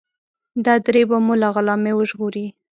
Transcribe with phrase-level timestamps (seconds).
[0.65, 2.45] دا درې به مو له غلامۍ وژغوري.